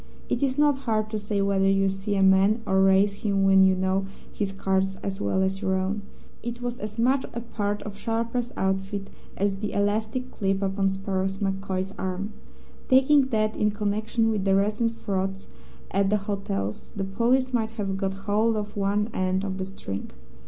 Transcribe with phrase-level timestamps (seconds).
[0.29, 3.63] It is not hard to say whether you see a man or raise him when
[3.63, 6.01] you know his cards as well as your own.
[6.41, 10.89] It was as much a part of a sharper's outfit as the elastic clip upon
[10.89, 12.33] Sparrow MacCoy's arm.
[12.89, 15.47] Taking that, in connection with the recent frauds
[15.91, 20.09] at the hotels, the police might have got hold of one end of the string.